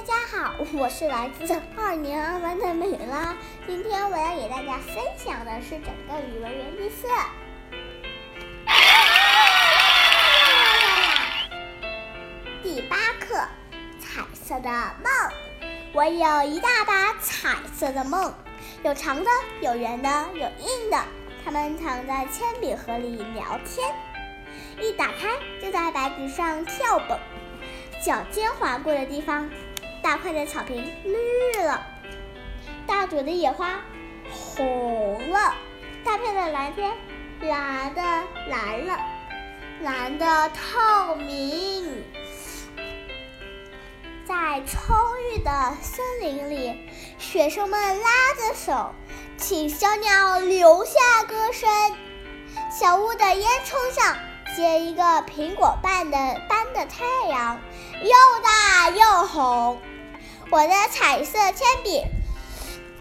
[0.00, 3.36] 大家好，我是来自二年二班的美拉。
[3.66, 7.06] 今天我要给大家分享的是整个语文园地四
[12.62, 13.46] 第八课：
[13.98, 15.12] 彩色的梦。
[15.92, 18.32] 我有一大把彩色的梦，
[18.82, 19.30] 有长的，
[19.60, 20.98] 有圆的，有硬的。
[21.44, 23.94] 它们躺在铅笔盒里聊天，
[24.80, 25.28] 一打开
[25.60, 27.18] 就在白纸上跳蹦。
[28.02, 29.50] 脚尖划过的地方，
[30.02, 31.86] 大块的草坪绿了，
[32.86, 33.80] 大朵的野花
[34.30, 35.54] 红了，
[36.04, 36.92] 大片的蓝天
[37.42, 38.02] 蓝的
[38.48, 38.98] 蓝了，
[39.82, 42.04] 蓝的透明。
[44.26, 44.96] 在充
[45.32, 46.88] 裕的森林里，
[47.18, 48.94] 学生们拉着手，
[49.36, 51.68] 请小鸟留下歌声。
[52.70, 54.16] 小屋的烟囱上
[54.56, 56.16] 结一个苹果般的
[56.48, 57.60] 般的太阳。
[58.02, 58.10] 又
[58.42, 59.78] 大又红，
[60.52, 62.02] 我的彩色铅笔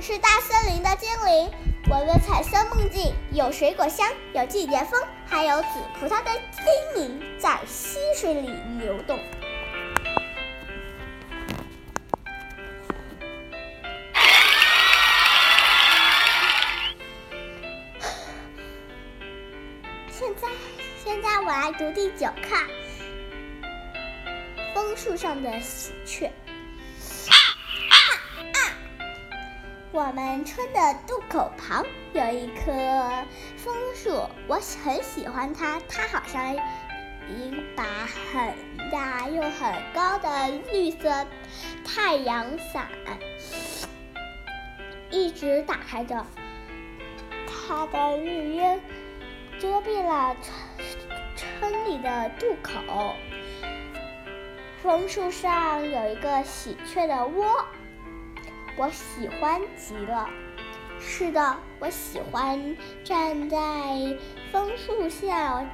[0.00, 1.48] 是大森林的精灵。
[1.88, 5.68] 我的彩色梦境有水果香，有季节风，还有紫
[6.00, 6.64] 葡萄的精
[6.96, 8.48] 灵在溪水里
[8.80, 9.16] 流动。
[20.10, 20.48] 现在，
[21.04, 22.56] 现在我来读第九课。
[24.74, 26.32] 枫树上的喜鹊。
[29.96, 32.70] 我们村的渡口旁有一棵
[33.56, 35.80] 枫树，我很喜欢它。
[35.88, 38.54] 它好像一把很
[38.90, 41.26] 大又很高的绿色
[41.82, 42.86] 太阳伞，
[45.10, 46.26] 一直打开着。
[47.46, 48.78] 它的绿荫
[49.58, 50.36] 遮蔽了
[51.34, 53.14] 村里的渡口。
[54.82, 57.64] 枫树上有一个喜鹊的窝，
[58.76, 60.28] 我喜欢极了。
[61.00, 63.58] 是的，我喜欢站在
[64.52, 65.64] 枫树下，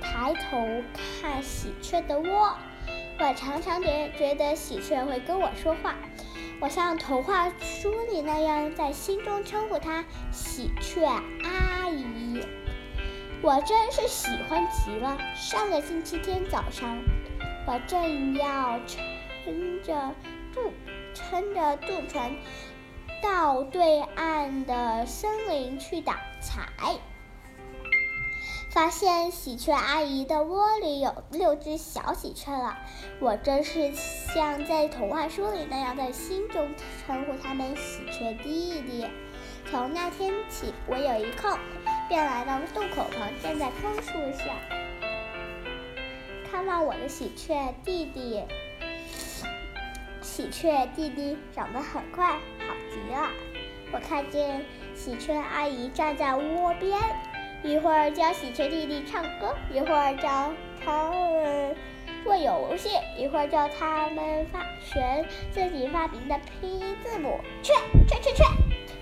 [0.00, 2.56] 抬头看喜鹊的窝。
[3.18, 5.94] 我常常觉觉得喜鹊会跟我说话，
[6.60, 12.44] 我像童话书里那样在心中称呼它“喜鹊阿姨”。
[13.42, 15.18] 我真是喜欢极了。
[15.34, 16.98] 上个星期天早上。
[17.66, 20.14] 我正要撑着
[20.52, 20.72] 渡
[21.28, 22.36] 撑着渡船
[23.22, 26.96] 到对岸的森林去打柴，
[28.70, 32.78] 发现喜鹊阿姨的窝里有六只小喜鹊了。
[33.20, 36.74] 我真是像在童话书里那样，在心中
[37.06, 39.06] 称呼它们“喜鹊弟弟”。
[39.70, 41.56] 从那天起，我有一空
[42.08, 44.54] 便来到渡口旁，站在枫树下。
[46.50, 48.42] 看望我的喜鹊弟弟，
[50.40, 53.28] 喜鹊弟弟长得很快，好极了。
[53.92, 54.64] 我看见
[54.94, 56.98] 喜鹊阿姨站在窝边，
[57.62, 60.50] 一会儿教喜鹊弟弟唱歌，一会儿教
[60.82, 61.76] 他们
[62.24, 67.38] 做游戏，一会儿教他们发学自己发明的拼音字母。
[67.62, 67.74] 雀
[68.08, 68.44] 雀雀雀，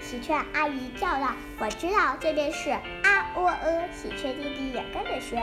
[0.00, 2.81] 喜鹊阿姨叫道：“我知道这边是啊
[3.37, 5.37] 喔呃。”喜鹊弟弟也跟着学，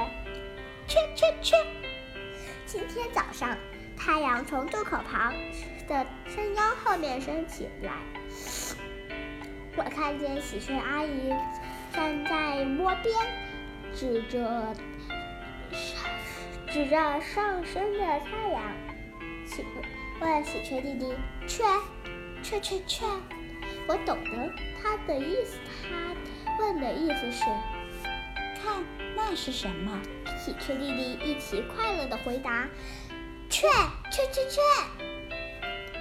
[0.89, 1.55] 雀雀雀。
[2.65, 3.57] 今天早上，
[3.97, 5.33] 太阳从渡口旁
[5.87, 7.93] 的山腰后面升起来。
[9.77, 11.33] 我看见喜鹊阿姨
[11.93, 13.15] 站在窝边，
[13.93, 14.73] 指着
[16.71, 18.61] 指着上升的太阳，
[19.45, 19.65] 请
[20.19, 21.13] 问喜鹊弟弟
[21.47, 21.63] ：“雀，
[22.41, 23.05] 雀雀雀。”
[23.87, 24.51] 我懂得
[24.81, 25.59] 他的意思。
[25.89, 26.15] 他
[26.59, 27.43] 问的意思是
[28.63, 28.83] ：“看，
[29.15, 30.01] 那是什么？”
[30.39, 32.67] 喜鹊弟弟一起快乐的回答
[33.49, 33.67] ：“雀
[34.11, 34.61] 雀雀雀，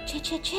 [0.05, 0.57] 雀雀雀。”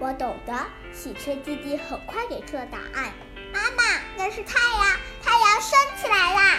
[0.00, 0.52] 我懂得。
[0.92, 3.14] 喜鹊弟弟很快给出了答案
[3.50, 3.82] ：“妈妈，
[4.14, 6.58] 那是太阳，太阳升起来啦！”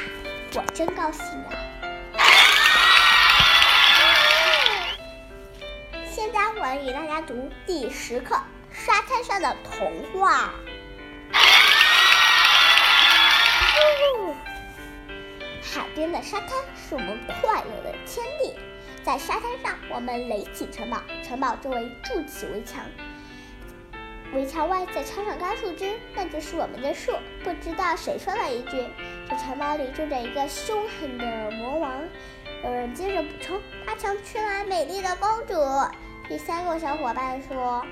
[0.58, 1.54] 我真高兴啊！
[6.12, 8.36] 现在我要给大家读第十课
[8.72, 10.50] 《沙滩上的童话》。
[15.62, 18.56] 海边的沙滩是我们快乐的天地，
[19.03, 22.82] 在沙滩上，我们垒起城堡，城堡周围筑起围墙，
[24.34, 27.11] 围墙外再插上干树枝，那就是我们的树。
[27.44, 28.88] 不知道谁说了一句
[29.29, 31.91] ：“这城堡里住着一个凶狠的魔王。”
[32.64, 35.53] 有人接着补充：“他抢去了美丽的公主。”
[36.29, 37.85] 第三个小伙伴说：“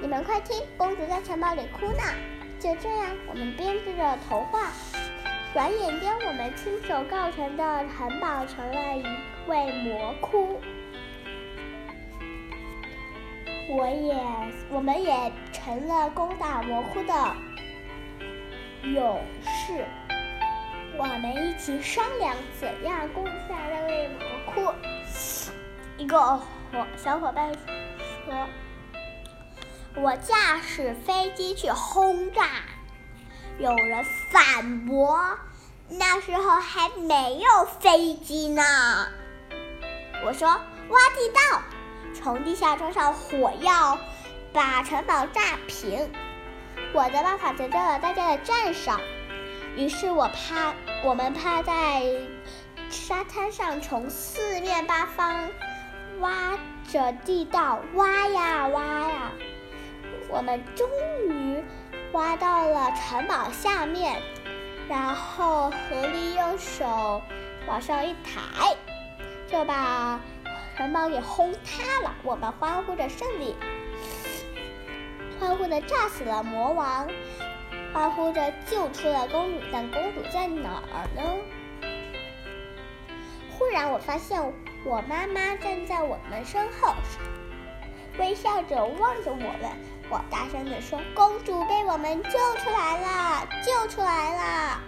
[0.00, 2.02] 你们快听，公主在城堡里哭呢。”
[2.60, 4.70] 就这样，我们编织着童话。
[5.52, 9.02] 转眼间，我们亲手造成的城堡成了一
[9.48, 10.60] 为魔窟。
[13.68, 14.16] 我也，
[14.70, 17.12] 我们也成了攻打魔窟的
[18.84, 19.84] 勇士。
[20.98, 24.72] 我们一起商量怎样攻下那位魔窟。
[25.98, 27.52] 一个伙小伙伴
[28.24, 28.48] 说
[30.00, 32.48] ：“我驾驶飞机去轰炸。”
[33.58, 35.38] 有人反驳
[35.90, 38.62] ：“那时候还没有飞机呢。”
[40.26, 40.48] 我说
[40.90, 41.62] ：“挖地道。”
[42.12, 43.96] 从地下装上火药，
[44.52, 46.10] 把城堡炸平。
[46.92, 49.00] 我的办法得到了大家的赞赏，
[49.76, 50.74] 于是我趴，
[51.04, 52.02] 我们趴在
[52.90, 55.48] 沙滩上，从四面八方
[56.18, 56.58] 挖
[56.90, 59.30] 着地道，挖呀挖呀，
[60.28, 60.88] 我们终
[61.28, 61.62] 于
[62.12, 64.20] 挖到了城堡下面，
[64.88, 67.22] 然后合力用手
[67.68, 68.74] 往上一抬，
[69.50, 70.20] 就把。
[70.76, 73.56] 城堡给轰塌了，我们欢呼着胜利，
[75.40, 77.08] 欢呼着炸死了魔王，
[77.94, 79.60] 欢呼着救出了公主。
[79.72, 81.22] 但公主在哪儿呢？
[83.56, 84.38] 忽然，我发现
[84.84, 86.94] 我妈妈站在我们身后，
[88.18, 89.70] 微笑着望着我们。
[90.10, 94.80] 我大声地说：“公主被我们救出来了，救出来了，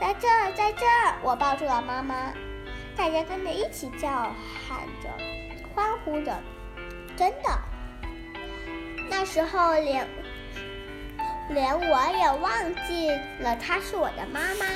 [0.00, 2.32] 在这儿，在这儿！”我抱住了妈妈。
[2.98, 5.08] 大家跟着一起叫喊着，
[5.72, 6.36] 欢呼着，
[7.16, 7.58] 真的。
[9.08, 10.04] 那时候连
[11.50, 13.08] 连我也忘记
[13.38, 14.66] 了她是我的妈妈。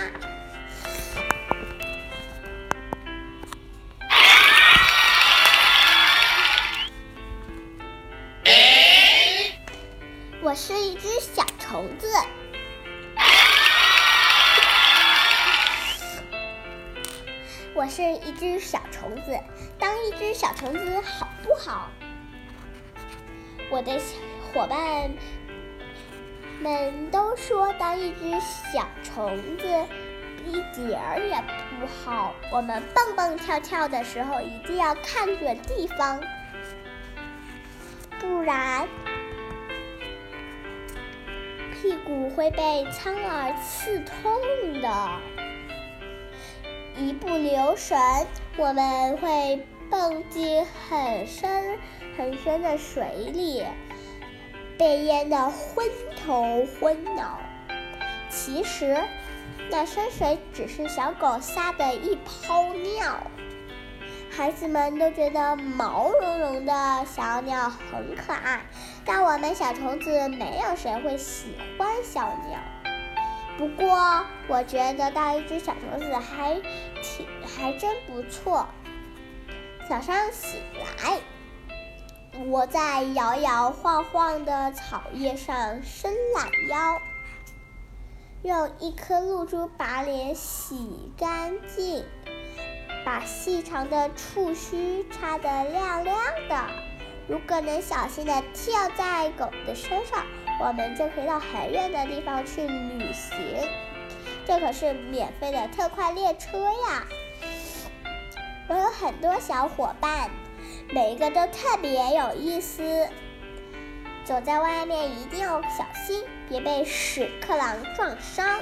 [10.40, 12.06] 我是一只小虫子。
[17.74, 19.38] 我是一只小虫子，
[19.78, 21.90] 当一只小虫子好不好？
[23.70, 23.98] 我的
[24.52, 25.10] 伙伴
[26.60, 29.66] 们都说当一只小虫子
[30.44, 31.34] 一点儿也
[31.80, 32.34] 不好。
[32.52, 36.20] 我们蹦蹦跳跳的时候一定要看准地方，
[38.20, 38.86] 不然
[41.72, 45.41] 屁股会被苍耳刺痛的。
[47.02, 47.98] 一不留神，
[48.56, 51.76] 我们会蹦进很深
[52.16, 53.64] 很深的水里，
[54.78, 55.84] 被淹得昏
[56.24, 57.40] 头昏脑。
[58.30, 58.96] 其实，
[59.68, 63.18] 那深水只是小狗撒的一泡尿。
[64.30, 66.72] 孩子们都觉得毛茸茸的
[67.04, 68.60] 小鸟很可爱，
[69.04, 72.60] 但我们小虫子没有谁会喜欢小鸟。
[73.58, 76.60] 不过，我觉得当一只小虫子还
[77.02, 78.66] 挺还真不错。
[79.88, 81.20] 早上醒来，
[82.46, 87.00] 我在摇摇晃晃的草叶上伸懒腰，
[88.42, 92.04] 用一颗露珠把脸洗干净，
[93.04, 96.16] 把细长的触须擦得亮亮
[96.48, 96.66] 的。
[97.28, 100.24] 如果能小心地跳在狗的身上。
[100.60, 103.36] 我们就可以到很远的地方去旅行，
[104.46, 107.04] 这可是免费的特快列车呀！
[108.68, 110.30] 我有很多小伙伴，
[110.90, 113.08] 每一个都特别有意思。
[114.24, 118.60] 走在外面一定要小心，别被屎壳郎撞伤，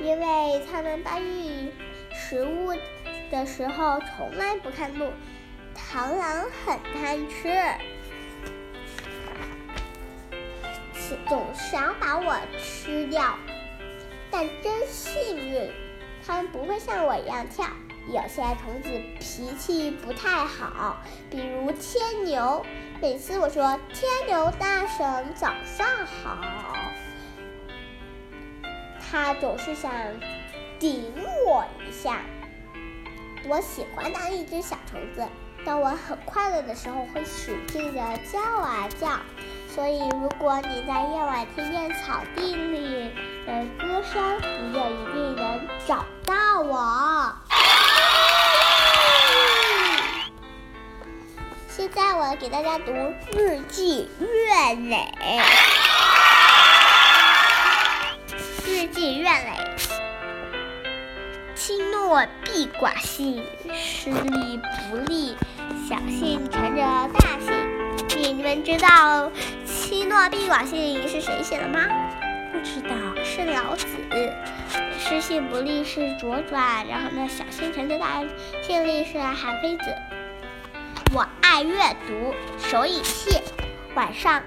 [0.00, 1.72] 因为他们搬运
[2.12, 2.72] 食物
[3.32, 5.10] 的时候从来不看路。
[5.74, 7.48] 螳螂很贪吃。
[11.28, 13.36] 总想把我吃掉，
[14.30, 15.70] 但真幸运，
[16.26, 17.66] 它们不会像我一样跳。
[18.08, 18.88] 有些虫子
[19.20, 20.96] 脾气不太好，
[21.30, 22.64] 比如天牛。
[23.00, 26.38] 每次我说“天牛大神早上好”，
[29.00, 29.92] 它总是想
[30.78, 31.12] 顶
[31.46, 32.22] 我一下。
[33.48, 35.26] 我喜欢当一只小虫子，
[35.64, 38.00] 当我很快乐的时候，会使劲的
[38.32, 39.08] 叫啊叫。
[39.72, 43.12] 所以，如果你在夜晚听见草地里
[43.46, 47.32] 的歌声，你就一定能找到我。
[51.68, 52.92] 现在我给大家读
[53.32, 55.06] 日记月累。
[58.66, 59.56] 日记月累，
[61.54, 64.60] 轻诺必寡信，失利
[64.90, 65.36] 不利，
[65.88, 66.82] 小信承着
[67.14, 67.54] 大信。
[68.16, 69.30] 你们知道
[69.90, 71.80] “七诺必寡信”是谁写的吗？
[72.52, 72.94] 不知道，
[73.24, 73.88] 是老子。
[74.96, 78.22] 失信不利是左转，然后呢，小心承着大
[78.62, 79.82] 信力是韩非子。
[81.12, 83.42] 我爱阅读，手语系。
[83.96, 84.44] 晚上，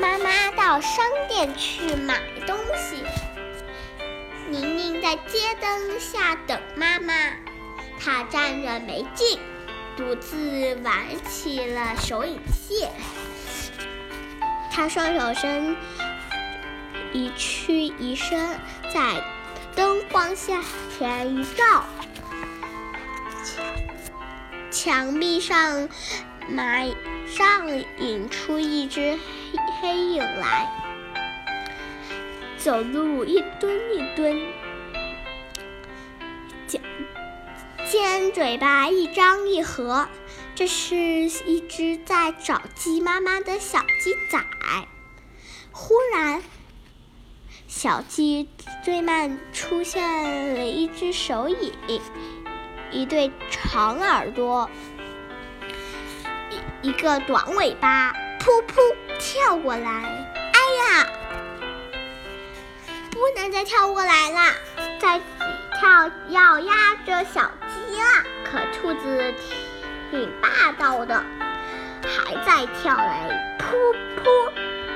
[0.00, 3.04] 妈妈到商店去买东西，
[4.48, 7.12] 宁宁在街灯下等妈妈。
[8.00, 9.38] 她站着没劲，
[9.94, 10.94] 独自玩
[11.28, 12.86] 起了手影戏。
[14.78, 15.76] 他双手伸
[17.12, 18.38] 一屈一伸，
[18.94, 19.24] 在
[19.74, 20.62] 灯光下
[20.96, 21.84] 前一照，
[24.70, 25.88] 墙壁上
[26.48, 26.84] 马
[27.26, 27.68] 上
[27.98, 29.18] 引出一只
[29.50, 30.70] 黑黑影来，
[32.56, 34.40] 走路一蹲一蹲，
[36.68, 36.80] 尖
[37.90, 40.06] 尖嘴巴一张一合，
[40.58, 44.44] 这是一只在找鸡妈妈的小鸡仔。
[45.70, 46.42] 忽然，
[47.68, 48.48] 小鸡
[48.84, 50.02] 追慢出现
[50.54, 51.72] 了一只手影，
[52.90, 54.68] 一对长耳朵，
[56.50, 60.26] 一一个短尾巴，噗噗跳过来。
[60.34, 61.06] 哎呀，
[63.12, 64.56] 不能再跳过来了，
[64.98, 65.20] 再
[65.78, 68.24] 跳要压着小鸡了。
[68.42, 69.34] 可兔子
[70.10, 71.22] 挺霸道的，
[72.02, 74.52] 还在跳来，噗噗。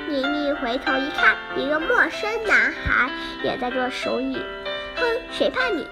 [0.09, 3.11] 妮妮回头一看，一个陌生男孩
[3.43, 4.43] 也在做手影。
[4.97, 5.89] 哼，谁怕你？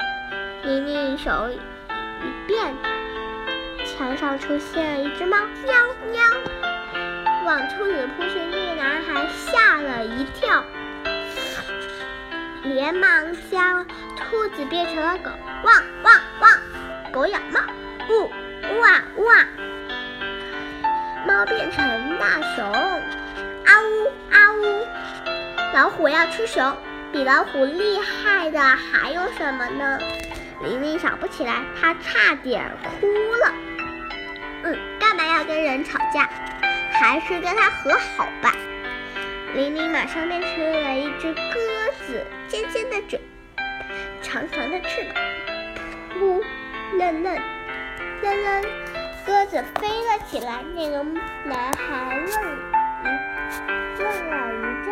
[0.63, 1.59] 妮妮手一
[2.47, 2.75] 变，
[3.87, 5.75] 墙上出现了一只猫，喵
[6.13, 6.23] 喵，
[7.45, 8.39] 往兔子扑去。
[8.51, 10.65] 那个男孩吓了一跳，
[12.63, 13.87] 连忙将
[14.17, 15.31] 兔子变成了狗，
[15.65, 17.13] 汪汪汪！
[17.13, 17.61] 狗咬猫，
[18.11, 18.31] 呜
[18.79, 19.47] 哇哇！
[21.27, 22.65] 猫变成大熊。
[22.71, 24.87] 啊呜啊呜！
[25.75, 26.77] 老虎要出熊，
[27.13, 29.99] 比老虎厉害的还有什么呢？
[30.63, 33.55] 玲玲想不起来，她差点哭了。
[34.65, 36.29] 嗯，干嘛要跟人吵架？
[36.93, 38.53] 还是跟他和好吧。
[39.55, 41.41] 玲玲马上变成了一只鸽
[42.07, 43.19] 子，尖尖的嘴，
[44.21, 45.25] 长长的翅膀，
[46.13, 46.45] 扑
[46.99, 47.41] 嫩嫩
[48.23, 48.63] 噔噔，
[49.25, 50.63] 鸽子飞了起来。
[50.75, 51.03] 那个
[51.45, 52.71] 男孩愣。
[53.99, 54.89] 愣了一阵，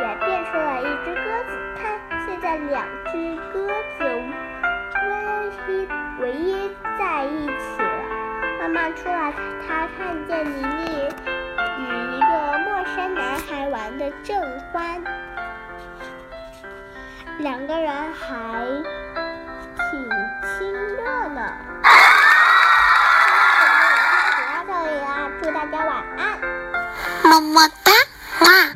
[0.00, 1.50] 也变出了一只鸽子。
[1.80, 1.82] 看，
[2.26, 3.12] 现在两只
[3.52, 3.66] 鸽
[3.98, 4.00] 子
[5.08, 5.10] 唯
[5.68, 5.88] 一
[6.20, 7.88] 唯一在一起了。
[8.60, 9.32] 妈妈出来，
[9.66, 11.08] 她看见妮妮
[11.78, 11.82] 与
[12.16, 14.40] 一个陌生男孩玩的正
[14.72, 15.02] 欢，
[17.38, 18.64] 两个人还
[19.90, 20.08] 挺
[20.42, 21.40] 亲热呢。
[23.54, 23.68] 今
[24.38, 25.06] 天就到这里啦，
[25.42, 26.40] 祝大家晚安，
[27.22, 27.92] 么么哒。
[28.40, 28.71] 哇。